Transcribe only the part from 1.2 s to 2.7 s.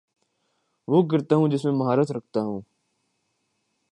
ہوں جس میں مہارت رکھتا ہو